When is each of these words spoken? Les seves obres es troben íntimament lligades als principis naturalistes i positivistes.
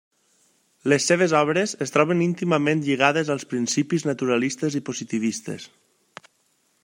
Les 0.93 1.03
seves 1.11 1.35
obres 1.39 1.73
es 1.85 1.93
troben 1.97 2.23
íntimament 2.27 2.81
lligades 2.87 3.29
als 3.35 3.47
principis 3.53 4.07
naturalistes 4.11 4.79
i 4.79 4.83
positivistes. 4.91 5.69